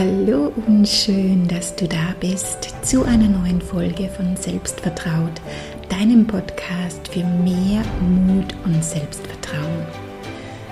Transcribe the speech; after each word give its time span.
Hallo 0.00 0.50
und 0.66 0.88
schön, 0.88 1.46
dass 1.46 1.76
du 1.76 1.86
da 1.86 2.14
bist 2.20 2.74
zu 2.82 3.04
einer 3.04 3.28
neuen 3.28 3.60
Folge 3.60 4.08
von 4.08 4.34
Selbstvertraut, 4.34 5.42
deinem 5.90 6.26
Podcast 6.26 7.08
für 7.08 7.22
mehr 7.22 7.82
Mut 8.00 8.54
und 8.64 8.82
Selbstvertrauen. 8.82 9.84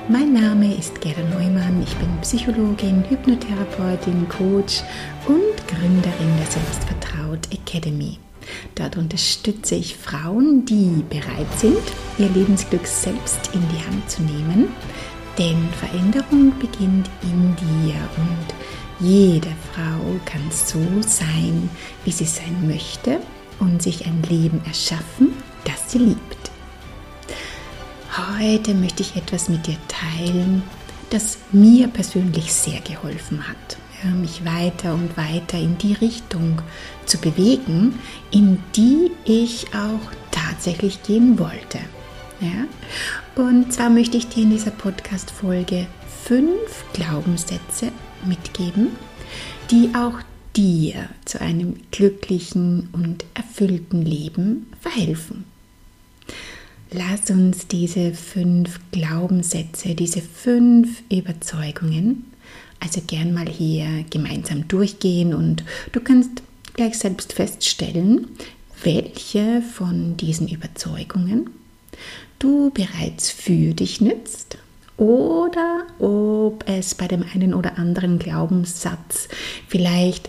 Mein 0.09 0.33
Name 0.33 0.75
ist 0.75 0.99
Gerda 1.03 1.21
Neumann, 1.35 1.83
ich 1.83 1.95
bin 1.96 2.09
Psychologin, 2.22 3.04
Hypnotherapeutin, 3.06 4.27
Coach 4.31 4.83
und 5.27 5.69
Gründerin 5.69 6.37
der 6.38 6.51
Selbstvertraut 6.51 7.53
Academy. 7.53 8.19
Dort 8.76 8.97
unterstütze 8.97 9.74
ich 9.74 9.95
Frauen, 9.95 10.65
die 10.65 11.04
bereit 11.10 11.53
sind, 11.58 11.83
ihr 12.17 12.31
Lebensglück 12.31 12.87
selbst 12.87 13.51
in 13.53 13.60
die 13.60 13.87
Hand 13.87 14.10
zu 14.10 14.22
nehmen, 14.22 14.69
denn 15.38 15.69
Veränderung 15.79 16.59
beginnt 16.59 17.10
in 17.23 17.55
dir 17.56 17.95
und 18.16 18.54
jede 19.01 19.51
Frau 19.73 20.19
kann 20.25 20.43
so 20.51 20.80
sein, 21.02 21.70
wie 22.05 22.12
sie 22.12 22.25
sein 22.25 22.66
möchte 22.66 23.21
und 23.61 23.83
sich 23.83 24.07
ein 24.07 24.23
Leben 24.29 24.61
erschaffen, 24.66 25.34
das 25.65 25.93
sie 25.93 25.98
liebt. 25.98 26.51
Heute 28.38 28.74
möchte 28.74 29.02
ich 29.02 29.16
etwas 29.16 29.48
mit 29.48 29.66
dir 29.66 29.77
teilen, 29.87 30.62
das 31.11 31.38
mir 31.52 31.88
persönlich 31.88 32.52
sehr 32.52 32.80
geholfen 32.80 33.47
hat, 33.47 33.79
mich 34.16 34.45
weiter 34.45 34.95
und 34.95 35.16
weiter 35.16 35.59
in 35.59 35.79
die 35.79 35.95
Richtung 35.95 36.60
zu 37.07 37.19
bewegen, 37.19 37.99
in 38.30 38.62
die 38.77 39.10
ich 39.24 39.69
auch 39.74 40.12
tatsächlich 40.30 41.02
gehen 41.02 41.38
wollte. 41.38 41.79
Ja? 42.41 42.66
Und 43.43 43.73
zwar 43.73 43.91
möchte 43.91 44.16
ich 44.16 44.29
dir 44.29 44.43
in 44.43 44.51
dieser 44.51 44.71
Podcast-Folge 44.71 45.87
fünf 46.24 46.85
Glaubenssätze 46.93 47.93
mitgeben, 48.27 48.88
die 49.70 49.90
auch 49.95 50.20
dir 50.56 51.09
zu 51.24 51.40
einem 51.40 51.76
glücklichen 51.90 52.88
und 52.93 53.24
erfüllten 53.34 54.02
Leben 54.02 54.66
verhelfen. 54.80 55.45
Lass 56.90 57.30
uns 57.30 57.66
diese 57.66 58.15
fünf 58.15 58.80
Glaubenssätze, 58.93 59.95
diese 59.95 60.23
fünf 60.23 61.02
Überzeugungen, 61.10 62.24
also 62.80 63.02
gern 63.06 63.34
mal 63.34 63.48
hier 63.48 64.05
gemeinsam 64.11 64.67
durchgehen 64.69 65.34
und 65.34 65.65
du 65.93 66.00
kannst 66.00 66.43
gleich 66.75 66.98
selbst 66.98 67.34
feststellen, 67.34 68.28
welche 68.83 69.62
von 69.62 70.17
diesen 70.17 70.48
Überzeugungen 70.48 71.50
du 72.39 72.71
bereits 72.71 73.31
für 73.31 73.75
dich 73.75 74.00
nützt 74.00 74.59
oder 74.99 75.87
ob 76.01 76.69
es 76.69 76.95
bei 76.95 77.07
dem 77.07 77.25
einen 77.33 77.55
oder 77.55 77.79
anderen 77.79 78.19
Glaubenssatz 78.19 79.29
vielleicht, 79.69 80.29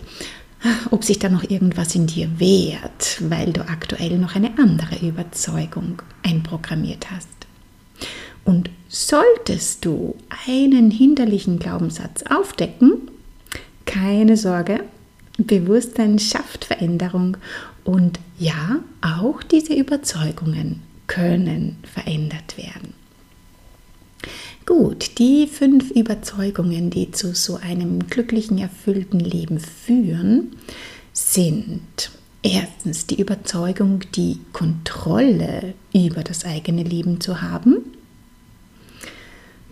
ah, 0.62 0.86
ob 0.90 1.04
sich 1.04 1.18
da 1.18 1.28
noch 1.28 1.42
irgendwas 1.42 1.94
in 1.94 2.06
dir 2.06 2.38
wehrt, 2.38 3.20
weil 3.28 3.52
du 3.52 3.62
aktuell 3.62 4.16
noch 4.16 4.36
eine 4.36 4.56
andere 4.58 5.04
Überzeugung 5.06 6.00
einprogrammiert 6.22 7.10
hast. 7.10 7.28
Und 8.44 8.70
solltest 8.88 9.84
du 9.84 10.14
einen 10.46 10.90
hinderlichen 10.90 11.58
Glaubenssatz 11.58 12.22
aufdecken, 12.22 13.10
keine 13.86 14.36
Sorge, 14.36 14.84
Bewusstsein 15.36 16.18
schafft 16.18 16.64
Veränderung 16.64 17.36
und 17.82 18.20
ja, 18.38 18.78
auch 19.00 19.42
diese 19.42 19.74
Überzeugungen 19.74 20.82
können 21.06 21.78
verändert 21.82 22.56
werden. 22.56 22.99
Gut, 24.70 25.18
die 25.18 25.48
fünf 25.48 25.90
Überzeugungen, 25.90 26.90
die 26.90 27.10
zu 27.10 27.34
so 27.34 27.56
einem 27.56 28.06
glücklichen, 28.06 28.56
erfüllten 28.58 29.18
Leben 29.18 29.58
führen, 29.58 30.52
sind 31.12 32.12
erstens 32.44 33.04
die 33.04 33.20
Überzeugung, 33.20 33.98
die 34.14 34.38
Kontrolle 34.52 35.74
über 35.92 36.22
das 36.22 36.44
eigene 36.44 36.84
Leben 36.84 37.20
zu 37.20 37.42
haben. 37.42 37.78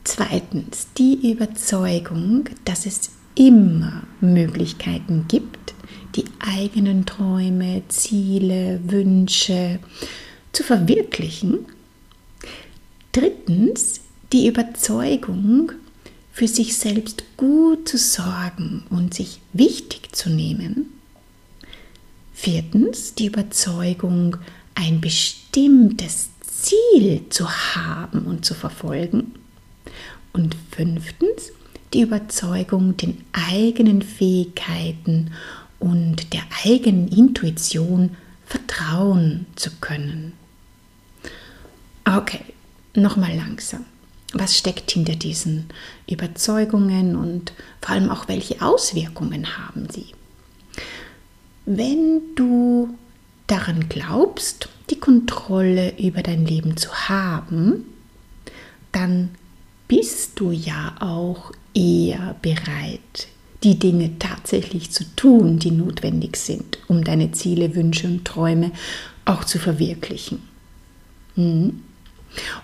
Zweitens 0.03 0.89
die 0.99 1.31
Überzeugung, 1.31 2.49
dass 2.65 2.85
es 2.85 3.13
immer 3.37 4.03
Möglichkeiten 4.21 5.27
gibt, 5.29 5.75
die 6.17 6.25
eigenen 6.41 7.07
Träume, 7.07 7.83
Ziele, 7.87 8.81
Wünsche 8.83 9.79
zu 10.51 10.65
verwirklichen. 10.65 11.67
Drittens 13.13 14.01
die 14.33 14.47
Überzeugung, 14.47 15.73
für 16.33 16.47
sich 16.47 16.77
selbst 16.77 17.25
gut 17.37 17.89
zu 17.89 17.99
sorgen 17.99 18.85
und 18.91 19.13
sich 19.13 19.41
wichtig 19.53 20.15
zu 20.15 20.31
nehmen. 20.31 20.87
Viertens, 22.33 23.15
die 23.15 23.27
Überzeugung, 23.27 24.37
ein 24.77 25.01
bestimmtes 25.01 26.31
Ziel 26.43 27.25
zu 27.31 27.51
haben 27.51 28.27
und 28.27 28.45
zu 28.45 28.55
verfolgen. 28.55 29.35
Und 30.33 30.55
fünftens, 30.71 31.51
die 31.93 32.03
Überzeugung, 32.03 32.97
den 32.97 33.25
eigenen 33.33 34.03
Fähigkeiten 34.03 35.33
und 35.81 36.33
der 36.33 36.43
eigenen 36.65 37.09
Intuition 37.09 38.17
vertrauen 38.47 39.47
zu 39.57 39.71
können. 39.81 40.35
Okay, 42.05 42.45
nochmal 42.95 43.35
langsam 43.35 43.85
was 44.35 44.57
steckt 44.57 44.91
hinter 44.91 45.17
diesen 45.17 45.67
Überzeugungen 46.09 47.17
und 47.17 47.53
vor 47.81 47.95
allem 47.95 48.11
auch 48.11 48.29
welche 48.29 48.61
Auswirkungen 48.61 49.59
haben 49.59 49.89
sie. 49.91 50.07
Wenn 51.65 52.21
du 52.35 52.97
daran 53.47 53.89
glaubst, 53.89 54.69
die 54.91 55.01
Kontrolle 55.01 55.99
über 55.99 56.23
dein 56.23 56.47
Leben 56.47 56.77
zu 56.77 56.93
haben, 56.93 57.85
dann 58.93 59.31
bist 59.87 60.39
du 60.41 60.51
ja 60.51 60.95
auch 61.01 61.53
eher 61.75 62.37
bereit, 62.43 63.29
die 63.63 63.79
Dinge 63.79 64.19
tatsächlich 64.19 64.91
zu 64.91 65.05
tun, 65.17 65.59
die 65.59 65.71
notwendig 65.71 66.37
sind, 66.37 66.79
um 66.89 67.03
deine 67.03 67.33
Ziele, 67.33 67.75
Wünsche 67.75 68.07
und 68.07 68.25
Träume 68.25 68.73
auch 69.25 69.45
zu 69.45 69.59
verwirklichen. 69.59 70.43
Hm? 71.35 71.83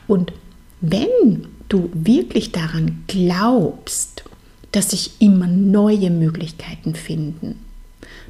Und 0.07 0.33
wenn 0.81 1.49
du 1.69 1.91
wirklich 1.93 2.53
daran 2.53 3.05
glaubst, 3.07 4.25
dass 4.73 4.91
sich 4.91 5.13
immer 5.21 5.47
neue 5.47 6.11
Möglichkeiten 6.11 6.95
finden, 6.95 7.61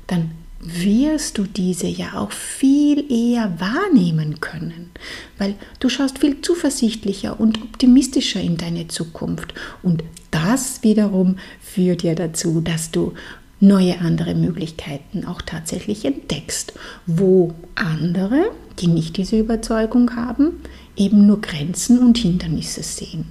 dann 0.06 0.32
wirst 0.60 1.36
du 1.36 1.44
diese 1.44 1.86
ja 1.86 2.14
auch 2.14 2.32
viel 2.32 3.10
eher 3.10 3.60
wahrnehmen 3.60 4.40
können, 4.40 4.90
weil 5.38 5.56
du 5.78 5.88
schaust 5.88 6.18
viel 6.18 6.40
zuversichtlicher 6.40 7.38
und 7.38 7.62
optimistischer 7.62 8.40
in 8.40 8.56
deine 8.56 8.88
Zukunft. 8.88 9.54
Und 9.82 10.02
das 10.30 10.82
wiederum 10.82 11.36
führt 11.60 12.02
ja 12.02 12.14
dazu, 12.14 12.60
dass 12.60 12.90
du 12.90 13.12
neue 13.60 13.98
andere 14.00 14.34
Möglichkeiten 14.34 15.24
auch 15.24 15.42
tatsächlich 15.42 16.04
entdeckst, 16.04 16.72
wo 17.06 17.54
andere, 17.74 18.50
die 18.78 18.88
nicht 18.88 19.16
diese 19.16 19.38
Überzeugung 19.38 20.16
haben, 20.16 20.60
eben 20.96 21.26
nur 21.26 21.40
Grenzen 21.40 21.98
und 21.98 22.18
Hindernisse 22.18 22.82
sehen. 22.82 23.26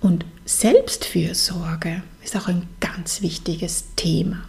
Und 0.00 0.24
Selbstfürsorge 0.44 2.02
ist 2.24 2.36
auch 2.36 2.48
ein 2.48 2.62
ganz 2.80 3.22
wichtiges 3.22 3.84
Thema. 3.96 4.42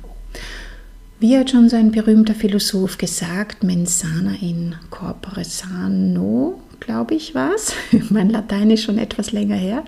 Wie 1.19 1.37
hat 1.37 1.51
schon 1.51 1.69
so 1.69 1.75
ein 1.75 1.91
berühmter 1.91 2.33
Philosoph 2.33 2.97
gesagt, 2.97 3.63
mensana 3.63 4.35
in 4.41 4.75
corpore 4.89 5.43
sano, 5.43 6.59
glaube 6.79 7.13
ich 7.13 7.35
war 7.35 7.53
es. 7.53 7.73
Mein 8.09 8.29
Latein 8.29 8.71
ist 8.71 8.83
schon 8.83 8.97
etwas 8.97 9.31
länger 9.31 9.55
her. 9.55 9.83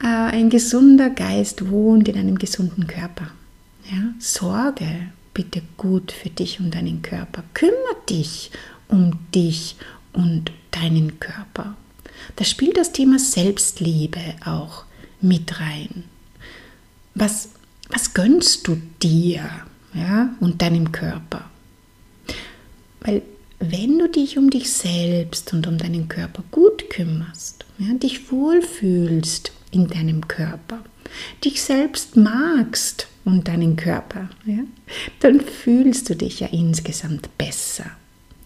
Äh, 0.00 0.06
ein 0.06 0.50
gesunder 0.50 1.10
Geist 1.10 1.70
wohnt 1.70 2.08
in 2.08 2.16
einem 2.16 2.38
gesunden 2.38 2.86
Körper. 2.86 3.28
Ja? 3.90 4.14
Sorge 4.20 5.08
bitte 5.34 5.62
gut 5.76 6.12
für 6.12 6.30
dich 6.30 6.60
und 6.60 6.74
deinen 6.74 7.02
Körper. 7.02 7.42
Kümmere 7.52 7.96
dich 8.08 8.52
um 8.86 9.18
dich 9.34 9.76
und 10.14 10.50
deinen 10.70 11.20
Körper. 11.20 11.76
Da 12.36 12.44
spielt 12.44 12.76
das 12.76 12.92
Thema 12.92 13.18
Selbstliebe 13.18 14.20
auch 14.44 14.84
mit 15.20 15.60
rein. 15.60 16.04
Was, 17.14 17.50
was 17.90 18.14
gönnst 18.14 18.66
du 18.66 18.80
dir 19.02 19.48
ja, 19.92 20.34
und 20.40 20.62
deinem 20.62 20.90
Körper? 20.92 21.50
Weil 23.00 23.22
wenn 23.60 23.98
du 23.98 24.08
dich 24.08 24.36
um 24.36 24.50
dich 24.50 24.72
selbst 24.72 25.52
und 25.52 25.66
um 25.66 25.78
deinen 25.78 26.08
Körper 26.08 26.42
gut 26.50 26.90
kümmerst, 26.90 27.64
ja, 27.78 27.94
dich 27.94 28.30
wohlfühlst 28.30 29.52
in 29.70 29.88
deinem 29.88 30.26
Körper, 30.28 30.82
dich 31.44 31.62
selbst 31.62 32.16
magst 32.16 33.08
und 33.24 33.48
deinen 33.48 33.76
Körper, 33.76 34.28
ja, 34.44 34.60
dann 35.20 35.40
fühlst 35.40 36.10
du 36.10 36.16
dich 36.16 36.40
ja 36.40 36.48
insgesamt 36.48 37.36
besser. 37.38 37.86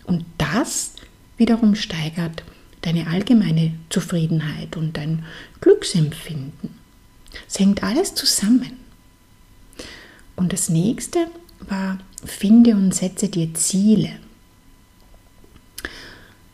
Und 0.05 0.25
das 0.37 0.93
wiederum 1.39 1.75
steigert 1.75 2.45
deine 2.83 3.07
allgemeine 3.09 3.73
Zufriedenheit 3.89 4.77
und 4.77 4.97
dein 4.97 5.25
Glücksempfinden. 5.61 6.71
Es 7.49 7.59
hängt 7.59 7.83
alles 7.83 8.15
zusammen. 8.15 8.77
Und 10.37 10.53
das 10.53 10.69
nächste 10.69 11.27
war, 11.61 11.99
finde 12.25 12.75
und 12.75 12.95
setze 12.95 13.29
dir 13.29 13.53
Ziele. 13.55 14.11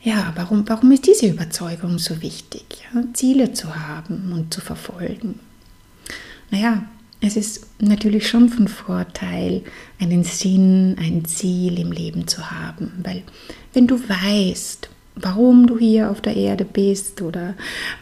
Ja, 0.03 0.33
warum, 0.37 0.69
warum 0.69 0.93
ist 0.93 1.07
diese 1.07 1.27
Überzeugung 1.27 1.99
so 1.99 2.21
wichtig? 2.21 2.65
Ja, 2.93 3.03
Ziele 3.15 3.53
zu 3.53 3.75
haben 3.75 4.33
und 4.33 4.53
zu 4.53 4.61
verfolgen. 4.61 5.41
Naja, 6.51 6.87
es 7.21 7.37
ist 7.37 7.67
natürlich 7.79 8.29
schon 8.29 8.49
von 8.49 8.69
Vorteil, 8.69 9.63
einen 9.99 10.25
Sinn, 10.25 10.97
ein 10.99 11.25
Ziel 11.25 11.79
im 11.79 11.93
Leben 11.93 12.27
zu 12.27 12.51
haben, 12.51 12.93
weil 13.03 13.23
wenn 13.73 13.87
du 13.87 13.99
weißt, 13.99 14.91
warum 15.17 15.67
du 15.67 15.79
hier 15.79 16.11
auf 16.11 16.21
der 16.21 16.37
Erde 16.37 16.65
bist 16.65 17.23
oder 17.23 17.55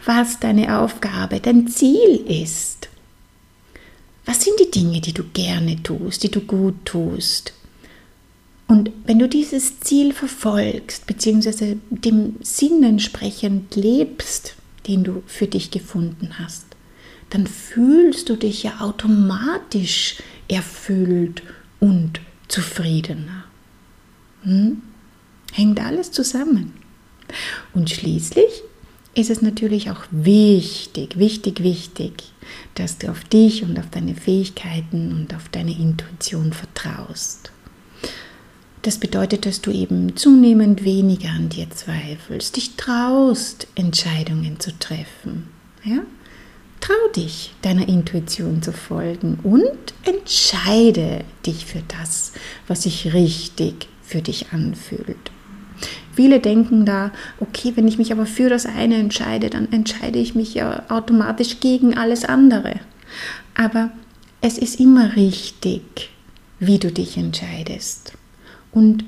was 0.05 0.41
deine 0.41 0.79
Aufgabe, 0.79 1.41
dein 1.41 1.69
Ziel 1.69 2.25
ist, 2.27 2.89
was 4.25 4.43
sind 4.43 4.59
die 4.61 4.71
Dinge, 4.71 5.01
die 5.01 5.13
du 5.13 5.25
gerne 5.33 5.83
tust, 5.83 6.23
die 6.23 6.31
du 6.31 6.41
gut 6.41 6.85
tust? 6.85 7.53
Und 8.69 8.91
wenn 9.05 9.19
du 9.19 9.29
dieses 9.29 9.81
Ziel 9.81 10.15
verfolgst, 10.15 11.07
beziehungsweise 11.07 11.77
dem 11.91 12.37
Sinn 12.41 12.83
entsprechend 12.83 13.77
lebst, 13.77 14.55
den 14.87 15.05
du 15.05 15.23
für 15.27 15.47
dich 15.47 15.71
gefunden 15.71 16.39
hast, 16.39 16.65
dann 17.33 17.47
fühlst 17.47 18.29
du 18.29 18.37
dich 18.37 18.63
ja 18.63 18.81
automatisch 18.81 20.17
erfüllt 20.49 21.43
und 21.81 22.21
zufriedener. 22.47 23.45
Hm? 24.43 24.83
Hängt 25.51 25.81
alles 25.81 26.13
zusammen. 26.13 26.75
Und 27.73 27.89
schließlich 27.89 28.63
ist 29.15 29.31
es 29.31 29.41
natürlich 29.41 29.91
auch 29.91 30.03
wichtig, 30.11 31.19
wichtig, 31.19 31.63
wichtig, 31.63 32.33
dass 32.75 32.99
du 32.99 33.11
auf 33.11 33.25
dich 33.25 33.63
und 33.63 33.79
auf 33.79 33.89
deine 33.89 34.15
Fähigkeiten 34.15 35.13
und 35.13 35.35
auf 35.35 35.49
deine 35.49 35.73
Intuition 35.73 36.53
vertraust. 36.53 37.51
Das 38.83 38.99
bedeutet, 38.99 39.47
dass 39.47 39.63
du 39.63 39.71
eben 39.71 40.17
zunehmend 40.17 40.85
weniger 40.85 41.31
an 41.31 41.49
dir 41.49 41.71
zweifelst, 41.71 42.57
dich 42.57 42.77
traust, 42.77 43.69
Entscheidungen 43.75 44.61
zu 44.61 44.79
treffen. 44.79 45.49
Ja? 45.83 46.03
Trau 46.83 47.13
dich, 47.15 47.55
deiner 47.63 47.89
Intuition 47.89 48.61
zu 48.61 48.73
folgen 48.73 49.39
und 49.45 49.95
entscheide 50.03 51.25
dich 51.47 51.65
für 51.65 51.83
das, 51.87 52.33
was 52.67 52.83
sich 52.83 53.15
richtig 53.15 53.87
für 54.03 54.21
dich 54.21 54.53
anfühlt. 54.53 55.31
Viele 56.13 56.41
denken 56.41 56.85
da, 56.85 57.13
okay, 57.39 57.73
wenn 57.77 57.87
ich 57.87 57.99
mich 57.99 58.11
aber 58.11 58.27
für 58.27 58.51
das 58.51 58.67
eine 58.67 58.97
entscheide, 58.97 59.49
dann 59.49 59.71
entscheide 59.73 60.19
ich 60.19 60.35
mich 60.35 60.55
ja 60.55 60.83
automatisch 60.89 61.61
gegen 61.61 61.97
alles 61.97 62.25
andere. 62.25 62.81
Aber 63.55 63.91
es 64.41 64.59
ist 64.59 64.81
immer 64.81 65.15
richtig, 65.15 66.11
wie 66.59 66.81
du 66.81 66.91
dich 66.91 67.17
entscheidest. 67.17 68.13
Und 68.73 69.05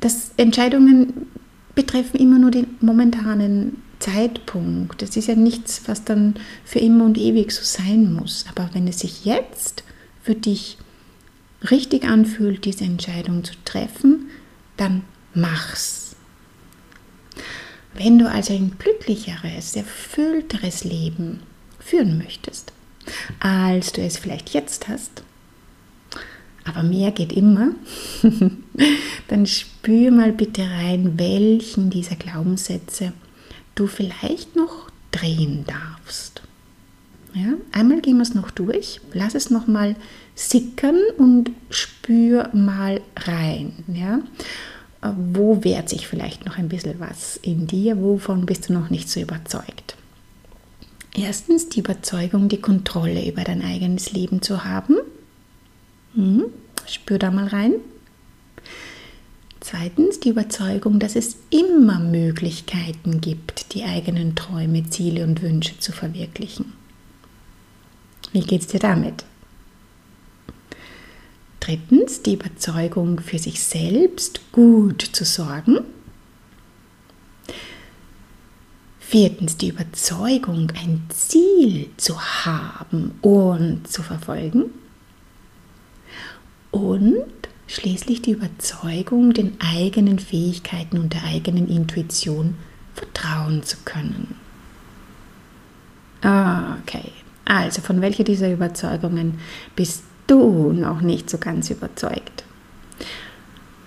das 0.00 0.32
Entscheidungen 0.36 1.28
betreffen 1.74 2.20
immer 2.20 2.38
nur 2.38 2.50
den 2.50 2.66
momentanen 2.80 3.82
Zeitpunkt. 4.00 5.02
Das 5.02 5.16
ist 5.16 5.28
ja 5.28 5.36
nichts, 5.36 5.82
was 5.86 6.04
dann 6.04 6.34
für 6.64 6.80
immer 6.80 7.04
und 7.04 7.18
ewig 7.18 7.52
so 7.52 7.62
sein 7.62 8.12
muss. 8.12 8.44
Aber 8.48 8.70
wenn 8.72 8.88
es 8.88 9.00
sich 9.00 9.24
jetzt 9.24 9.84
für 10.22 10.34
dich 10.34 10.78
richtig 11.70 12.04
anfühlt, 12.04 12.64
diese 12.64 12.84
Entscheidung 12.84 13.44
zu 13.44 13.54
treffen, 13.64 14.30
dann 14.76 15.02
mach's. 15.34 16.16
Wenn 17.94 18.18
du 18.18 18.28
also 18.28 18.54
ein 18.54 18.76
glücklicheres, 18.78 19.76
erfüllteres 19.76 20.84
Leben 20.84 21.40
führen 21.78 22.18
möchtest, 22.18 22.72
als 23.40 23.92
du 23.92 24.00
es 24.00 24.16
vielleicht 24.16 24.50
jetzt 24.50 24.88
hast, 24.88 25.22
aber 26.64 26.82
mehr 26.82 27.10
geht 27.10 27.32
immer, 27.32 27.72
dann 29.28 29.46
spür 29.46 30.10
mal 30.10 30.32
bitte 30.32 30.62
rein, 30.62 31.18
welchen 31.18 31.90
dieser 31.90 32.16
Glaubenssätze 32.16 33.12
du 33.74 33.86
vielleicht 33.86 34.56
noch 34.56 34.90
drehen 35.10 35.64
darfst. 35.66 36.42
Ja, 37.34 37.54
einmal 37.72 38.00
gehen 38.00 38.16
wir 38.16 38.22
es 38.22 38.34
noch 38.34 38.50
durch, 38.50 39.00
lass 39.12 39.34
es 39.34 39.50
noch 39.50 39.66
mal 39.68 39.94
sickern 40.34 40.98
und 41.16 41.50
spür 41.70 42.50
mal 42.52 43.00
rein. 43.16 43.72
Ja? 43.86 44.20
wo 45.02 45.64
wehrt 45.64 45.88
sich 45.88 46.06
vielleicht 46.06 46.44
noch 46.44 46.58
ein 46.58 46.68
bisschen 46.68 47.00
was 47.00 47.38
in 47.38 47.66
dir, 47.66 48.00
wovon 48.00 48.46
bist 48.46 48.68
du 48.68 48.74
noch 48.74 48.90
nicht 48.90 49.08
so 49.08 49.20
überzeugt. 49.20 49.96
Erstens 51.16 51.68
die 51.68 51.80
Überzeugung, 51.80 52.48
die 52.48 52.60
Kontrolle 52.60 53.26
über 53.26 53.42
dein 53.42 53.62
eigenes 53.62 54.12
Leben 54.12 54.42
zu 54.42 54.64
haben. 54.64 54.96
Hm, 56.14 56.44
spür 56.86 57.18
da 57.18 57.30
mal 57.30 57.48
rein. 57.48 57.74
Zweitens 59.80 60.20
die 60.20 60.28
Überzeugung, 60.28 60.98
dass 60.98 61.16
es 61.16 61.36
immer 61.48 62.00
Möglichkeiten 62.00 63.22
gibt, 63.22 63.72
die 63.72 63.84
eigenen 63.84 64.34
Träume, 64.34 64.90
Ziele 64.90 65.24
und 65.24 65.40
Wünsche 65.40 65.78
zu 65.78 65.92
verwirklichen. 65.92 66.74
Wie 68.32 68.42
geht 68.42 68.60
es 68.60 68.66
dir 68.66 68.80
damit? 68.80 69.24
Drittens 71.60 72.20
die 72.20 72.34
Überzeugung, 72.34 73.20
für 73.20 73.38
sich 73.38 73.62
selbst 73.62 74.52
gut 74.52 75.00
zu 75.00 75.24
sorgen. 75.24 75.78
Viertens 78.98 79.56
die 79.56 79.68
Überzeugung, 79.68 80.70
ein 80.78 81.06
Ziel 81.08 81.88
zu 81.96 82.20
haben 82.20 83.12
und 83.22 83.88
zu 83.88 84.02
verfolgen. 84.02 84.64
Und 86.70 87.24
schließlich 87.70 88.20
die 88.20 88.32
Überzeugung, 88.32 89.32
den 89.32 89.56
eigenen 89.60 90.18
Fähigkeiten 90.18 90.98
und 90.98 91.14
der 91.14 91.24
eigenen 91.24 91.68
Intuition 91.68 92.56
vertrauen 92.94 93.62
zu 93.62 93.76
können. 93.84 94.34
Okay, 96.18 97.12
also 97.44 97.80
von 97.80 98.00
welcher 98.00 98.24
dieser 98.24 98.52
Überzeugungen 98.52 99.38
bist 99.76 100.02
du 100.26 100.72
noch 100.72 101.00
nicht 101.00 101.30
so 101.30 101.38
ganz 101.38 101.70
überzeugt? 101.70 102.44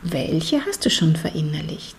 Welche 0.02 0.66
hast 0.66 0.86
du 0.86 0.90
schon 0.90 1.16
verinnerlicht? 1.16 1.98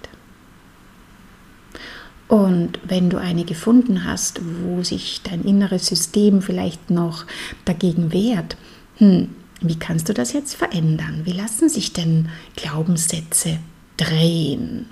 Und 2.29 2.81
wenn 2.85 3.11
du 3.11 3.19
eine 3.19 3.45
gefunden 3.45 4.05
hast, 4.05 4.41
wo 4.63 4.83
sich 4.83 5.21
dein 5.23 5.45
inneres 5.45 5.87
System 5.87 6.41
vielleicht 6.41 6.91
noch 6.91 7.27
dagegen 7.67 8.13
wehrt, 8.13 8.57
hm, 8.97 9.29
wie 9.61 9.79
kannst 9.79 10.09
du 10.09 10.15
das 10.15 10.33
jetzt 10.33 10.55
verändern? 10.55 11.23
Wie 11.25 11.33
lassen 11.33 11.69
sich 11.69 11.93
denn 11.93 12.29
Glaubenssätze 12.57 13.59
drehen? 13.97 14.87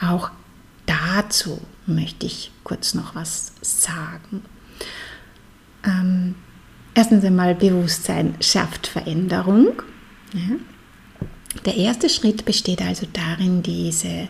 Auch 0.00 0.30
dazu 0.86 1.60
möchte 1.86 2.26
ich 2.26 2.52
kurz 2.64 2.94
noch 2.94 3.14
was 3.14 3.52
sagen. 3.62 4.42
Ähm, 5.84 6.34
Erstens 6.98 7.24
einmal 7.24 7.54
Bewusstsein 7.54 8.34
schafft 8.40 8.88
Veränderung. 8.88 9.68
Ja. 10.34 10.56
Der 11.64 11.76
erste 11.76 12.08
Schritt 12.08 12.44
besteht 12.44 12.82
also 12.82 13.06
darin, 13.12 13.62
diese 13.62 14.26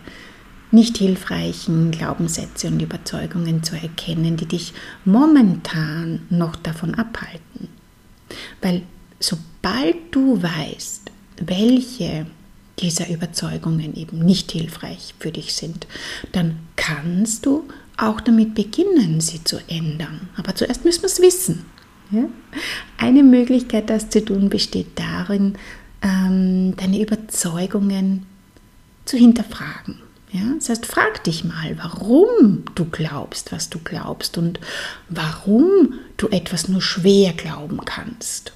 nicht 0.70 0.99
hilfreichen 0.99 1.92
Glaubenssätze 1.92 2.66
und 2.66 2.82
Überzeugungen 2.82 3.62
zu 3.62 3.75
erkennen, 3.75 4.37
die 4.37 4.44
dich 4.44 4.75
momentan 5.06 6.26
noch 6.28 6.56
davon 6.56 6.94
abhalten. 6.94 7.70
Weil 8.61 8.82
sobald 9.20 9.97
du 10.11 10.42
weißt, 10.42 11.11
welche 11.40 12.26
dieser 12.78 13.08
Überzeugungen 13.08 13.97
eben 13.97 14.20
nicht 14.20 14.52
hilfreich 14.52 15.14
für 15.18 15.32
dich 15.32 15.54
sind, 15.54 15.87
dann 16.32 16.58
kannst 16.76 17.47
du 17.47 17.64
auch 17.97 18.20
damit 18.20 18.54
beginnen, 18.54 19.20
sie 19.20 19.42
zu 19.42 19.58
ändern. 19.68 20.28
Aber 20.37 20.54
zuerst 20.54 20.85
müssen 20.85 21.02
wir 21.02 21.06
es 21.06 21.20
wissen. 21.20 21.66
Ja? 22.11 22.25
Eine 22.97 23.23
Möglichkeit, 23.23 23.90
das 23.90 24.08
zu 24.08 24.25
tun, 24.25 24.49
besteht 24.49 24.99
darin, 24.99 25.54
ähm, 26.02 26.76
deine 26.76 27.00
Überzeugungen 27.00 28.26
zu 29.04 29.16
hinterfragen. 29.16 30.00
Ja? 30.32 30.54
Das 30.58 30.68
heißt, 30.68 30.87
frag 30.87 31.25
dich 31.25 31.44
mal, 31.44 31.76
warum 31.78 32.64
du 32.75 32.85
glaubst, 32.85 33.52
was 33.52 33.70
du 33.70 33.78
glaubst 33.78 34.38
und 34.38 34.61
warum 35.08 35.94
du 36.16 36.28
etwas 36.28 36.68
nur 36.68 36.82
schwer 36.82 37.32
glauben 37.32 37.80
kannst. 37.85 38.52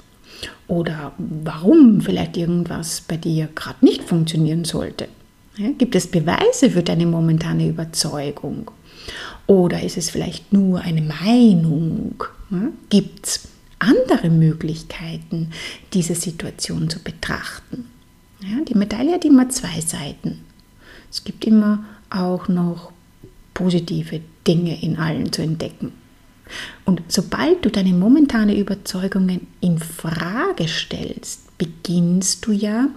Oder 0.69 1.13
warum 1.19 2.01
vielleicht 2.01 2.37
irgendwas 2.37 3.03
bei 3.03 3.17
dir 3.17 3.49
gerade 3.55 3.85
nicht 3.85 4.03
funktionieren 4.03 4.65
sollte. 4.65 5.09
Ja? 5.57 5.71
Gibt 5.77 5.95
es 5.95 6.07
Beweise 6.07 6.71
für 6.71 6.83
deine 6.83 7.07
momentane 7.07 7.69
Überzeugung? 7.69 8.71
Oder 9.47 9.83
ist 9.83 9.97
es 9.97 10.11
vielleicht 10.11 10.53
nur 10.53 10.81
eine 10.81 11.03
Meinung? 11.03 12.25
Ja? 12.51 12.69
Gibt 12.89 13.27
es 13.27 13.49
andere 13.79 14.31
Möglichkeiten, 14.31 15.51
diese 15.93 16.15
Situation 16.15 16.89
zu 16.89 17.01
betrachten? 17.01 17.87
Ja, 18.41 18.65
die 18.65 18.75
Medaille 18.75 19.13
hat 19.13 19.25
immer 19.25 19.49
zwei 19.51 19.81
Seiten. 19.81 20.41
Es 21.13 21.25
gibt 21.25 21.45
immer 21.45 21.85
auch 22.11 22.49
noch 22.49 22.91
positive 23.55 24.21
Dinge 24.47 24.83
in 24.83 24.97
allen 24.97 25.31
zu 25.31 25.43
entdecken. 25.43 25.93
Und 26.85 27.03
sobald 27.09 27.65
du 27.65 27.71
deine 27.71 27.93
momentane 27.93 28.57
Überzeugungen 28.57 29.47
in 29.61 29.79
Frage 29.79 30.67
stellst, 30.67 31.57
beginnst 31.59 32.47
du 32.47 32.53
ja 32.53 32.89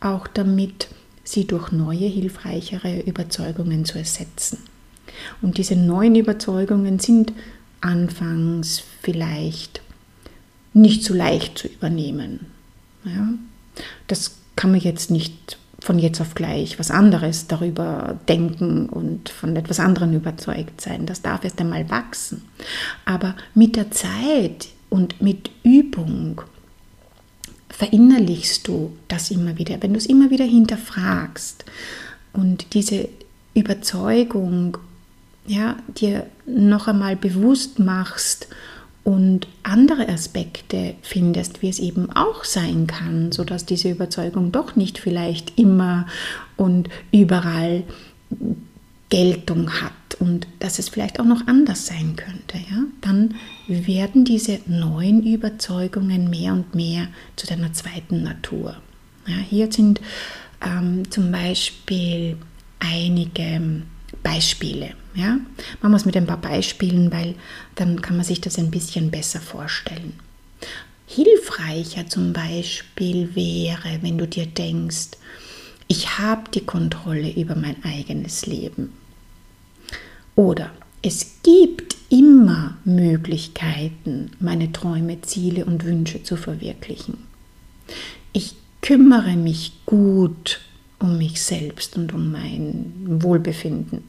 auch 0.00 0.26
damit, 0.28 0.88
sie 1.24 1.46
durch 1.46 1.72
neue, 1.72 2.06
hilfreichere 2.06 3.00
Überzeugungen 3.00 3.84
zu 3.84 3.98
ersetzen. 3.98 4.60
Und 5.42 5.58
diese 5.58 5.76
neuen 5.76 6.14
Überzeugungen 6.14 6.98
sind 7.00 7.32
anfangs 7.80 8.82
vielleicht 9.02 9.82
nicht 10.72 11.04
so 11.04 11.12
leicht 11.12 11.58
zu 11.58 11.68
übernehmen. 11.68 12.46
Ja? 13.04 13.28
Das 14.06 14.36
kann 14.56 14.70
man 14.70 14.80
jetzt 14.80 15.10
nicht 15.10 15.58
von 15.80 15.98
jetzt 15.98 16.20
auf 16.20 16.34
gleich 16.34 16.78
was 16.78 16.90
anderes 16.90 17.46
darüber 17.46 18.18
denken 18.28 18.88
und 18.88 19.28
von 19.28 19.54
etwas 19.56 19.78
anderem 19.80 20.14
überzeugt 20.14 20.80
sein. 20.80 21.06
Das 21.06 21.22
darf 21.22 21.44
erst 21.44 21.60
einmal 21.60 21.88
wachsen. 21.88 22.44
Aber 23.04 23.36
mit 23.54 23.76
der 23.76 23.90
Zeit 23.90 24.68
und 24.88 25.20
mit 25.22 25.50
Übung 25.62 26.42
verinnerlichst 27.68 28.66
du 28.66 28.96
das 29.06 29.30
immer 29.30 29.56
wieder. 29.56 29.80
Wenn 29.80 29.92
du 29.92 29.98
es 29.98 30.06
immer 30.06 30.30
wieder 30.30 30.44
hinterfragst 30.44 31.64
und 32.32 32.74
diese 32.74 33.08
Überzeugung 33.54 34.78
ja, 35.48 35.76
dir 35.88 36.26
noch 36.46 36.88
einmal 36.88 37.16
bewusst 37.16 37.78
machst 37.78 38.48
und 39.08 39.48
andere 39.62 40.06
Aspekte 40.10 40.94
findest, 41.00 41.62
wie 41.62 41.70
es 41.70 41.78
eben 41.78 42.12
auch 42.14 42.44
sein 42.44 42.86
kann, 42.86 43.32
sodass 43.32 43.64
diese 43.64 43.88
Überzeugung 43.88 44.52
doch 44.52 44.76
nicht 44.76 44.98
vielleicht 44.98 45.58
immer 45.58 46.04
und 46.58 46.90
überall 47.10 47.84
Geltung 49.08 49.70
hat 49.80 49.92
und 50.18 50.46
dass 50.58 50.78
es 50.78 50.90
vielleicht 50.90 51.20
auch 51.20 51.24
noch 51.24 51.46
anders 51.46 51.86
sein 51.86 52.16
könnte, 52.16 52.58
ja, 52.70 52.82
dann 53.00 53.36
werden 53.66 54.26
diese 54.26 54.60
neuen 54.66 55.24
Überzeugungen 55.24 56.28
mehr 56.28 56.52
und 56.52 56.74
mehr 56.74 57.08
zu 57.36 57.46
deiner 57.46 57.72
zweiten 57.72 58.22
Natur. 58.22 58.76
Ja, 59.26 59.36
hier 59.36 59.72
sind 59.72 60.02
ähm, 60.60 61.10
zum 61.10 61.32
Beispiel 61.32 62.36
einige 62.78 63.84
Beispiele. 64.22 64.94
Ja? 65.14 65.38
Machen 65.80 65.92
wir 65.92 65.96
es 65.96 66.04
mit 66.04 66.16
ein 66.16 66.26
paar 66.26 66.40
Beispielen, 66.40 67.12
weil 67.12 67.34
dann 67.74 68.02
kann 68.02 68.16
man 68.16 68.24
sich 68.24 68.40
das 68.40 68.58
ein 68.58 68.70
bisschen 68.70 69.10
besser 69.10 69.40
vorstellen. 69.40 70.14
Hilfreicher 71.06 72.06
zum 72.06 72.32
Beispiel 72.32 73.34
wäre, 73.34 73.98
wenn 74.02 74.18
du 74.18 74.26
dir 74.26 74.46
denkst, 74.46 75.10
ich 75.86 76.18
habe 76.18 76.50
die 76.52 76.66
Kontrolle 76.66 77.32
über 77.32 77.54
mein 77.56 77.82
eigenes 77.82 78.44
Leben. 78.44 78.92
Oder 80.36 80.70
es 81.00 81.42
gibt 81.42 81.96
immer 82.10 82.76
Möglichkeiten, 82.84 84.32
meine 84.38 84.70
Träume, 84.72 85.22
Ziele 85.22 85.64
und 85.64 85.84
Wünsche 85.84 86.22
zu 86.22 86.36
verwirklichen. 86.36 87.18
Ich 88.32 88.54
kümmere 88.82 89.36
mich 89.36 89.72
gut 89.86 90.60
um 90.98 91.18
mich 91.18 91.42
selbst 91.42 91.96
und 91.96 92.12
um 92.12 92.32
mein 92.32 92.92
Wohlbefinden. 93.06 94.04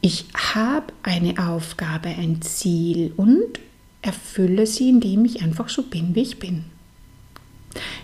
Ich 0.00 0.26
habe 0.34 0.92
eine 1.02 1.48
Aufgabe, 1.48 2.08
ein 2.08 2.42
Ziel 2.42 3.12
und 3.16 3.58
erfülle 4.02 4.66
sie, 4.66 4.90
indem 4.90 5.24
ich 5.24 5.42
einfach 5.42 5.68
so 5.68 5.82
bin, 5.82 6.14
wie 6.14 6.22
ich 6.22 6.38
bin. 6.38 6.64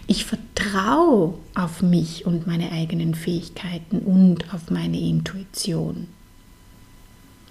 Ich 0.06 0.24
vertraue 0.24 1.34
auf 1.54 1.82
mich 1.82 2.26
und 2.26 2.46
meine 2.46 2.72
eigenen 2.72 3.14
Fähigkeiten 3.14 3.98
und 4.00 4.52
auf 4.52 4.70
meine 4.70 4.98
Intuition. 4.98 6.08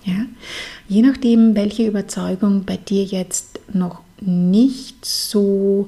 Ja? 0.04 0.26
Je 0.88 1.02
nachdem, 1.02 1.56
welche 1.56 1.88
Überzeugung 1.88 2.66
bei 2.66 2.78
dir 2.78 3.04
jetzt 3.04 3.60
noch 3.74 4.02
nicht 4.20 5.06
so 5.06 5.88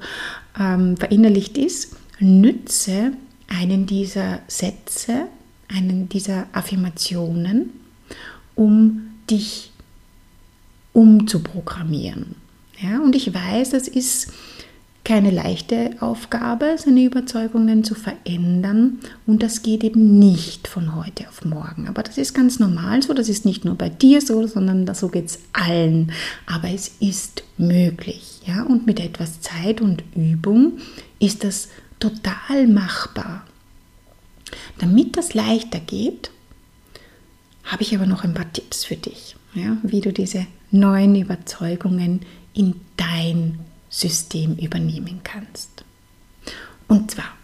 ähm, 0.57 0.95
verinnerlicht 0.97 1.57
ist, 1.57 1.95
nütze 2.19 3.13
einen 3.51 3.85
dieser 3.85 4.39
Sätze, 4.47 5.27
einen 5.67 6.09
dieser 6.09 6.47
Affirmationen, 6.53 7.71
um 8.55 9.11
dich 9.29 9.71
umzuprogrammieren. 10.93 12.35
Ja, 12.81 12.99
und 12.99 13.15
ich 13.15 13.33
weiß, 13.33 13.73
es 13.73 13.87
ist 13.87 14.31
keine 15.03 15.31
leichte 15.31 15.95
Aufgabe, 15.99 16.75
seine 16.77 17.03
Überzeugungen 17.03 17.83
zu 17.83 17.95
verändern 17.95 18.99
und 19.25 19.41
das 19.41 19.63
geht 19.63 19.83
eben 19.83 20.19
nicht 20.19 20.67
von 20.67 20.95
heute 20.95 21.27
auf 21.27 21.43
morgen. 21.43 21.87
Aber 21.87 22.03
das 22.03 22.17
ist 22.17 22.33
ganz 22.33 22.59
normal 22.59 23.01
so, 23.01 23.13
das 23.13 23.27
ist 23.27 23.43
nicht 23.43 23.65
nur 23.65 23.75
bei 23.75 23.89
dir 23.89 24.21
so, 24.21 24.45
sondern 24.45 24.93
so 24.93 25.07
geht 25.09 25.25
es 25.25 25.39
allen. 25.53 26.11
Aber 26.45 26.69
es 26.69 26.91
ist 26.99 27.43
möglich. 27.57 28.41
Ja? 28.45 28.63
Und 28.63 28.85
mit 28.85 28.99
etwas 28.99 29.41
Zeit 29.41 29.81
und 29.81 30.03
Übung 30.15 30.73
ist 31.19 31.43
das 31.43 31.69
total 32.01 32.67
machbar. 32.67 33.45
Damit 34.79 35.15
das 35.15 35.33
leichter 35.33 35.79
geht, 35.79 36.31
habe 37.63 37.83
ich 37.83 37.95
aber 37.95 38.05
noch 38.05 38.25
ein 38.25 38.33
paar 38.33 38.51
Tipps 38.51 38.83
für 38.83 38.97
dich, 38.97 39.37
ja, 39.53 39.77
wie 39.83 40.01
du 40.01 40.11
diese 40.11 40.45
neuen 40.71 41.15
Überzeugungen 41.15 42.21
in 42.53 42.75
dein 42.97 43.59
System 43.89 44.55
übernehmen 44.57 45.21
kannst. 45.23 45.85
Und 46.87 47.11
zwar, 47.11 47.37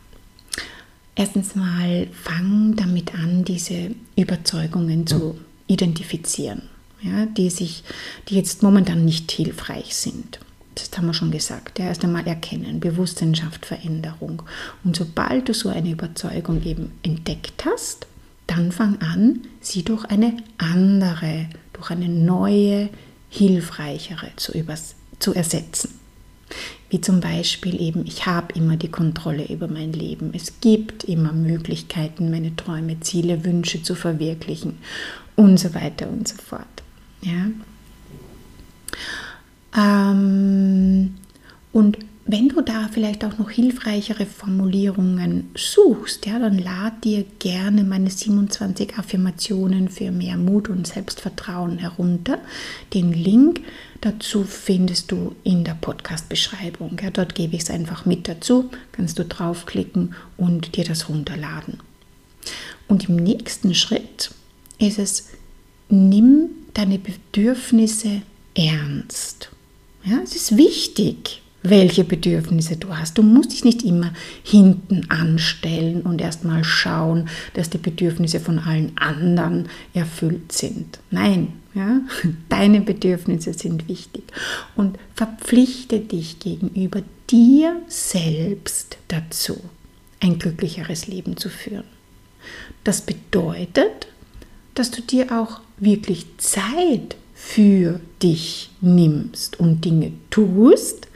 erstens 1.15 1.55
mal 1.55 2.07
fang 2.11 2.75
damit 2.75 3.13
an, 3.13 3.45
diese 3.45 3.91
Überzeugungen 4.17 5.07
zu 5.07 5.39
identifizieren, 5.67 6.63
ja, 7.01 7.25
die, 7.25 7.49
sich, 7.49 7.83
die 8.27 8.35
jetzt 8.35 8.63
momentan 8.63 9.05
nicht 9.05 9.31
hilfreich 9.31 9.95
sind. 9.95 10.39
Das 10.77 10.95
haben 10.95 11.07
wir 11.07 11.13
schon 11.13 11.31
gesagt. 11.31 11.79
Ja, 11.79 11.85
erst 11.85 12.03
einmal 12.03 12.27
erkennen, 12.27 12.79
Bewusstsein 12.79 13.33
schafft 13.33 13.65
Veränderung. 13.65 14.43
Und 14.83 14.95
sobald 14.95 15.49
du 15.49 15.53
so 15.53 15.69
eine 15.69 15.89
Überzeugung 15.89 16.63
eben 16.63 16.91
entdeckt 17.01 17.65
hast, 17.65 18.05
dann 18.45 18.71
fang 18.71 19.01
an, 19.01 19.41
sie 19.59 19.83
durch 19.83 20.05
eine 20.05 20.37
andere, 20.57 21.47
durch 21.73 21.89
eine 21.89 22.07
neue, 22.07 22.89
hilfreichere 23.29 24.29
zu, 24.35 24.53
übers 24.53 24.95
zu 25.19 25.33
ersetzen. 25.33 25.99
Wie 26.89 27.01
zum 27.01 27.19
Beispiel 27.19 27.81
eben, 27.81 28.05
ich 28.05 28.25
habe 28.25 28.53
immer 28.53 28.77
die 28.77 28.91
Kontrolle 28.91 29.47
über 29.49 29.67
mein 29.67 29.91
Leben. 29.91 30.31
Es 30.33 30.61
gibt 30.61 31.03
immer 31.03 31.33
Möglichkeiten, 31.33 32.31
meine 32.31 32.55
Träume, 32.55 32.99
Ziele, 33.01 33.43
Wünsche 33.43 33.83
zu 33.83 33.95
verwirklichen 33.95 34.77
und 35.35 35.59
so 35.59 35.73
weiter 35.73 36.07
und 36.07 36.27
so 36.27 36.35
fort. 36.35 36.83
Ja? 37.21 37.47
Ähm, 39.77 41.15
und 41.71 41.97
wenn 42.29 42.49
du 42.49 42.59
da 42.59 42.89
vielleicht 42.91 43.23
auch 43.23 43.37
noch 43.37 43.49
hilfreichere 43.49 44.25
Formulierungen 44.25 45.49
suchst, 45.55 46.25
ja, 46.25 46.39
dann 46.39 46.57
lad 46.57 47.05
dir 47.05 47.23
gerne 47.39 47.85
meine 47.85 48.09
27 48.09 48.97
Affirmationen 48.97 49.87
für 49.87 50.11
mehr 50.11 50.35
Mut 50.35 50.67
und 50.67 50.85
Selbstvertrauen 50.85 51.77
herunter. 51.77 52.39
Den 52.93 53.13
Link 53.13 53.61
dazu 54.01 54.43
findest 54.43 55.11
du 55.11 55.35
in 55.43 55.63
der 55.63 55.75
Podcast-Beschreibung. 55.75 56.97
Ja, 57.01 57.11
dort 57.11 57.33
gebe 57.33 57.55
ich 57.55 57.61
es 57.61 57.69
einfach 57.69 58.05
mit 58.05 58.27
dazu, 58.27 58.71
kannst 58.91 59.17
du 59.19 59.23
draufklicken 59.23 60.13
und 60.35 60.75
dir 60.75 60.83
das 60.83 61.07
runterladen. 61.07 61.79
Und 62.89 63.07
im 63.07 63.15
nächsten 63.15 63.73
Schritt 63.73 64.31
ist 64.79 64.99
es, 64.99 65.29
nimm 65.87 66.49
deine 66.73 66.99
Bedürfnisse 66.99 68.21
ernst. 68.53 69.49
Ja, 70.09 70.19
es 70.23 70.35
ist 70.37 70.55
wichtig, 70.55 71.41
welche 71.63 72.05
Bedürfnisse 72.05 72.77
du 72.77 72.95
hast. 72.95 73.17
Du 73.17 73.23
musst 73.23 73.51
dich 73.51 73.65
nicht 73.65 73.83
immer 73.83 74.13
hinten 74.41 75.09
anstellen 75.09 76.03
und 76.03 76.21
erstmal 76.21 76.63
schauen, 76.63 77.27
dass 77.55 77.69
die 77.69 77.77
Bedürfnisse 77.77 78.39
von 78.39 78.59
allen 78.59 78.97
anderen 78.97 79.67
erfüllt 79.93 80.53
sind. 80.53 80.99
Nein, 81.11 81.53
ja, 81.73 82.01
deine 82.49 82.79
Bedürfnisse 82.79 83.51
sind 83.51 83.89
wichtig 83.89 84.23
und 84.77 84.97
verpflichte 85.13 85.99
dich 85.99 86.39
gegenüber 86.39 87.01
dir 87.29 87.75
selbst 87.87 88.97
dazu, 89.09 89.59
ein 90.21 90.39
glücklicheres 90.39 91.07
Leben 91.07 91.35
zu 91.35 91.49
führen. 91.49 91.83
Das 92.85 93.01
bedeutet, 93.01 94.07
dass 94.73 94.89
du 94.89 95.01
dir 95.01 95.37
auch 95.37 95.59
wirklich 95.79 96.25
Zeit 96.37 97.17
für 97.39 97.99
dich 98.23 98.71
nimmst 98.81 99.59
und 99.59 99.85
Dinge 99.85 100.11
tust, 100.31 101.07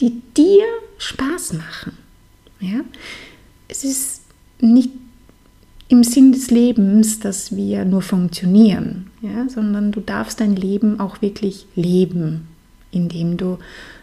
die 0.00 0.20
dir 0.36 0.64
Spaß 0.98 1.52
machen. 1.52 1.96
Ja? 2.58 2.80
Es 3.68 3.84
ist 3.84 4.22
nicht 4.60 4.90
im 5.86 6.02
Sinn 6.02 6.32
des 6.32 6.50
Lebens, 6.50 7.20
dass 7.20 7.54
wir 7.54 7.84
nur 7.84 8.02
funktionieren, 8.02 9.10
ja? 9.22 9.48
sondern 9.48 9.92
du 9.92 10.00
darfst 10.00 10.40
dein 10.40 10.56
Leben 10.56 10.98
auch 10.98 11.22
wirklich 11.22 11.66
leben, 11.76 12.48
indem 12.90 13.36
du 13.36 13.58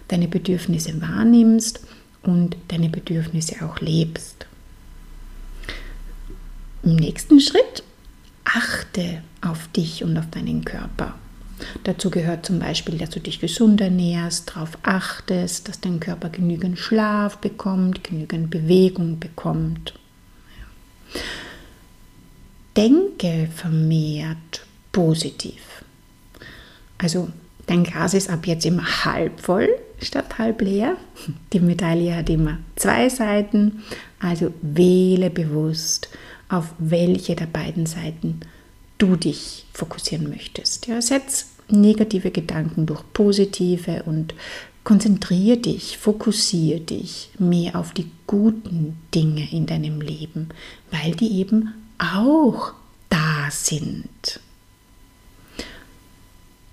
deine 0.07 0.29
Bedürfnisse 0.29 1.01
wahrnimmst 1.01 1.81
und 2.23 2.55
deine 2.69 2.87
Bedürfnisse 2.87 3.65
auch 3.65 3.81
lebst. 3.81 4.47
Im 6.83 6.95
nächsten 6.95 7.41
Schritt 7.41 7.83
achte 8.45 9.21
auf 9.41 9.67
dich 9.75 10.05
und 10.05 10.17
auf 10.17 10.29
deinen 10.29 10.63
Körper. 10.63 11.15
Dazu 11.83 12.09
gehört 12.09 12.45
zum 12.45 12.59
Beispiel, 12.59 12.97
dass 12.97 13.11
du 13.11 13.19
dich 13.19 13.39
gesund 13.39 13.79
ernährst, 13.79 14.49
darauf 14.49 14.77
achtest, 14.83 15.67
dass 15.67 15.79
dein 15.79 15.99
Körper 15.99 16.29
genügend 16.29 16.77
Schlaf 16.77 17.37
bekommt, 17.37 18.03
genügend 18.03 18.49
Bewegung 18.49 19.19
bekommt. 19.19 19.93
Denke 22.75 23.47
vermehrt 23.55 24.65
positiv. 24.91 25.83
Also 26.97 27.29
dein 27.67 27.83
Glas 27.83 28.13
ist 28.13 28.29
ab 28.29 28.47
jetzt 28.47 28.65
immer 28.65 29.05
halb 29.05 29.39
voll 29.39 29.69
statt 30.01 30.37
halb 30.37 30.61
leer. 30.61 30.97
Die 31.53 31.59
Medaille 31.59 32.15
hat 32.15 32.29
immer 32.29 32.59
zwei 32.75 33.09
Seiten, 33.09 33.83
also 34.19 34.53
wähle 34.61 35.29
bewusst, 35.29 36.09
auf 36.49 36.73
welche 36.77 37.35
der 37.35 37.47
beiden 37.47 37.85
Seiten 37.85 38.41
du 38.97 39.15
dich 39.15 39.65
fokussieren 39.73 40.29
möchtest. 40.29 40.87
Ja, 40.87 41.01
setz 41.01 41.47
negative 41.67 42.31
Gedanken 42.31 42.85
durch 42.85 43.03
positive 43.13 44.03
und 44.03 44.33
konzentriere 44.83 45.57
dich, 45.57 45.97
fokussiere 45.97 46.79
dich 46.79 47.29
mehr 47.39 47.75
auf 47.75 47.93
die 47.93 48.09
guten 48.27 48.97
Dinge 49.13 49.51
in 49.51 49.65
deinem 49.65 49.99
Leben, 49.99 50.49
weil 50.91 51.13
die 51.15 51.39
eben 51.39 51.73
auch 51.97 52.73
da 53.09 53.49
sind. 53.49 54.39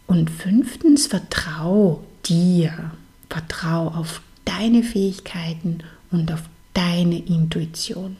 Und 0.06 0.30
fünftens, 0.30 1.06
vertrau 1.06 2.02
dir, 2.26 2.92
vertrau 3.30 3.88
auf 3.88 4.20
deine 4.44 4.82
Fähigkeiten 4.82 5.78
und 6.10 6.30
auf 6.30 6.42
deine 6.74 7.18
Intuition. 7.18 8.18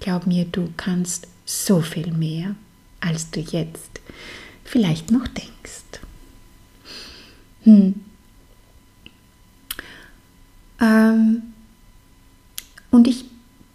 Glaub 0.00 0.26
mir, 0.26 0.44
du 0.44 0.68
kannst 0.76 1.28
so 1.46 1.80
viel 1.80 2.12
mehr, 2.12 2.54
als 3.00 3.30
du 3.30 3.40
jetzt 3.40 4.00
vielleicht 4.64 5.10
noch 5.10 5.26
denkst. 5.28 6.02
Hm. 7.62 7.94
Ähm, 10.80 11.42
und 12.90 13.06
ich 13.06 13.24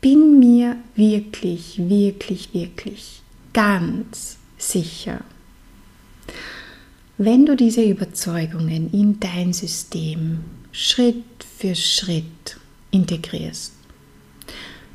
bin 0.01 0.39
mir 0.39 0.77
wirklich, 0.95 1.77
wirklich, 1.77 2.53
wirklich 2.53 3.21
ganz 3.53 4.37
sicher, 4.57 5.21
wenn 7.17 7.45
du 7.45 7.55
diese 7.55 7.83
Überzeugungen 7.83 8.91
in 8.91 9.19
dein 9.19 9.53
System 9.53 10.43
Schritt 10.71 11.23
für 11.57 11.75
Schritt 11.75 12.57
integrierst, 12.91 13.73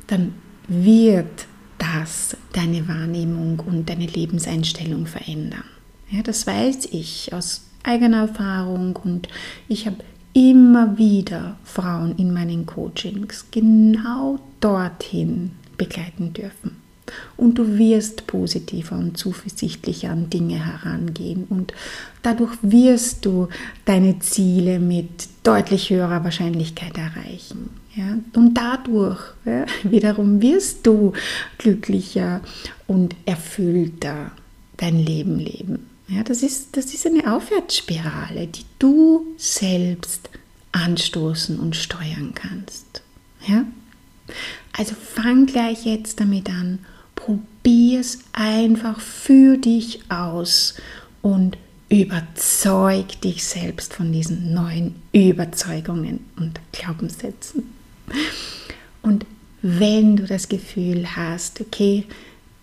dann 0.07 0.33
wird 0.67 1.47
das 1.79 2.37
deine 2.53 2.87
Wahrnehmung 2.87 3.59
und 3.59 3.89
deine 3.89 4.05
Lebenseinstellung 4.05 5.07
verändern. 5.07 5.63
Ja, 6.11 6.21
das 6.21 6.45
weiß 6.45 6.89
ich 6.91 7.33
aus 7.33 7.63
eigener 7.83 8.21
Erfahrung 8.21 8.95
und 8.97 9.27
ich 9.67 9.87
habe 9.87 9.97
immer 10.33 10.97
wieder 10.97 11.57
Frauen 11.63 12.15
in 12.17 12.33
meinen 12.33 12.65
Coachings 12.65 13.45
genau 13.51 14.39
dorthin 14.59 15.51
begleiten 15.77 16.33
dürfen. 16.33 16.77
Und 17.37 17.57
du 17.57 17.77
wirst 17.79 18.27
positiver 18.27 18.95
und 18.95 19.17
zuversichtlicher 19.17 20.11
an 20.11 20.29
Dinge 20.29 20.63
herangehen 20.63 21.45
und 21.49 21.73
dadurch 22.21 22.55
wirst 22.61 23.25
du 23.25 23.47
deine 23.85 24.19
Ziele 24.19 24.79
mit 24.79 25.27
deutlich 25.41 25.89
höherer 25.89 26.23
Wahrscheinlichkeit 26.23 26.95
erreichen. 26.97 27.71
Ja? 27.95 28.17
Und 28.33 28.53
dadurch 28.53 29.19
ja, 29.45 29.65
wiederum 29.83 30.41
wirst 30.41 30.85
du 30.85 31.13
glücklicher 31.57 32.41
und 32.87 33.15
erfüllter 33.25 34.31
dein 34.77 34.99
Leben 34.99 35.39
leben. 35.39 35.87
Ja, 36.07 36.23
das, 36.23 36.41
ist, 36.41 36.75
das 36.75 36.93
ist 36.93 37.05
eine 37.05 37.31
Aufwärtsspirale, 37.31 38.47
die 38.47 38.65
du 38.79 39.27
selbst 39.37 40.29
anstoßen 40.71 41.59
und 41.59 41.75
steuern 41.75 42.31
kannst. 42.33 43.01
Ja? 43.47 43.65
Also 44.75 44.95
fang 44.95 45.45
gleich 45.45 45.85
jetzt 45.85 46.19
damit 46.19 46.49
an, 46.49 46.79
probier 47.15 47.99
es 47.99 48.19
einfach 48.33 48.99
für 48.99 49.57
dich 49.57 49.99
aus 50.09 50.75
und 51.21 51.57
überzeug 51.89 53.19
dich 53.21 53.43
selbst 53.43 53.93
von 53.93 54.11
diesen 54.11 54.53
neuen 54.53 54.95
Überzeugungen 55.11 56.25
und 56.37 56.59
Glaubenssätzen. 56.71 57.78
Und 59.01 59.25
wenn 59.61 60.15
du 60.15 60.25
das 60.25 60.49
Gefühl 60.49 61.15
hast, 61.15 61.61
okay, 61.61 62.05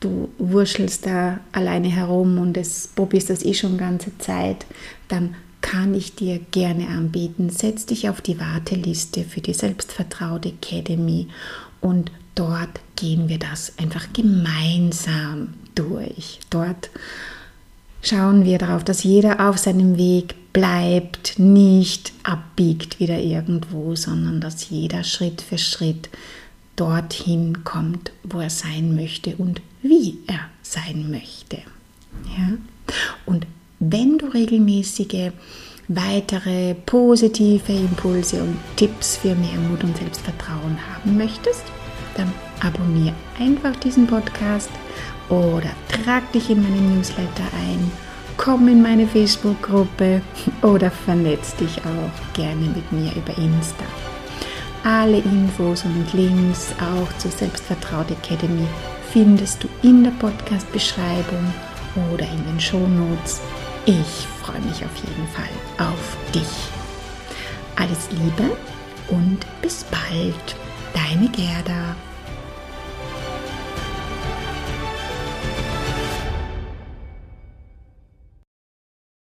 du 0.01 0.29
wurschelst 0.39 1.07
da 1.07 1.41
alleine 1.53 1.89
herum 1.89 2.39
und 2.39 2.57
es 2.57 2.89
probierst 2.89 3.31
das 3.31 3.45
eh 3.45 3.55
schon 3.55 3.79
ganze 3.79 4.17
Zeit, 4.19 4.67
dann 5.09 5.35
kann 5.61 5.95
ich 5.95 6.15
dir 6.15 6.39
gerne 6.53 6.89
anbieten. 6.89 7.51
Setz 7.51 7.87
dich 7.87 8.09
auf 8.09 8.21
die 8.21 8.39
Warteliste 8.39 9.25
für 9.25 9.41
die 9.41 9.55
Selbstvertraute 9.55 10.51
Academy 10.51 11.29
und 11.81 12.13
dort 12.35 12.81
gehen 12.95 13.29
wir 13.29 13.39
das 13.39 13.73
einfach 13.79 14.13
gemeinsam 14.13 15.55
durch. 15.75 16.41
Dort 16.51 16.91
schauen 18.03 18.45
wir 18.45 18.59
darauf, 18.59 18.85
dass 18.85 19.03
jeder 19.03 19.49
auf 19.49 19.59
seinem 19.59 19.99
Weg 19.99 20.35
bleibt, 20.57 21.39
nicht 21.39 22.15
abbiegt 22.23 22.99
wieder 22.99 23.19
irgendwo, 23.19 23.95
sondern 23.95 24.41
dass 24.41 24.71
jeder 24.71 25.05
Schritt 25.05 25.43
für 25.43 25.59
Schritt 25.59 26.09
dorthin 26.77 27.63
kommt, 27.63 28.11
wo 28.23 28.41
er 28.41 28.49
sein 28.49 28.97
möchte 28.97 29.37
und 29.37 29.61
wie 29.83 30.19
er 30.27 30.41
sein 30.63 31.11
möchte. 31.11 31.59
Ja? 32.39 32.57
Und 33.27 33.47
wenn 33.81 34.17
du 34.17 34.29
regelmäßige 34.29 35.33
weitere 35.89 36.75
positive 36.87 37.75
Impulse 37.75 38.43
und 38.43 38.57
Tipps 38.77 39.19
für 39.19 39.35
mehr 39.35 39.59
Mut 39.69 39.85
und 39.85 39.99
Selbstvertrauen 39.99 40.79
haben 40.91 41.19
möchtest, 41.19 41.65
dann 42.17 42.33
abonniere 42.61 43.15
einfach 43.39 43.77
diesen 43.77 44.07
Podcast 44.07 44.71
oder 45.29 45.69
trag 45.91 46.33
dich 46.33 46.49
in 46.49 46.63
meine 46.63 46.81
Newsletter 46.81 47.45
ein, 47.61 47.93
komm 48.37 48.69
in 48.69 48.83
meine 48.83 49.07
Facebook-Gruppe 49.07 50.23
oder 50.63 50.91
vernetz 50.91 51.55
dich 51.57 51.79
auch 51.79 52.35
gerne 52.35 52.67
mit 52.67 52.93
mir 52.93 53.13
über 53.15 53.37
Insta. 53.39 53.85
Alle 54.85 55.19
Infos 55.19 55.85
und 55.85 56.13
Links 56.13 56.73
auch 56.79 57.19
zur 57.19 57.31
Selbstvertraut 57.31 58.11
Academy 58.11 58.67
findest 59.13 59.65
du 59.65 59.69
in 59.83 60.05
der 60.05 60.13
Podcast-Beschreibung 60.13 61.53
oder 62.13 62.25
in 62.25 62.45
den 62.45 62.61
Shownotes. 62.61 63.41
Ich 63.85 64.27
freue 64.43 64.61
mich 64.61 64.85
auf 64.85 64.95
jeden 64.97 65.27
Fall 65.29 65.89
auf 65.89 66.17
dich. 66.35 66.43
Alles 67.77 68.09
Liebe 68.11 68.57
und 69.09 69.47
bis 69.63 69.85
bald, 69.85 70.57
deine 70.95 71.29
Gerda. 71.31 71.97